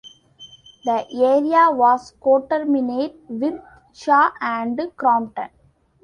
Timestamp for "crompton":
4.97-5.49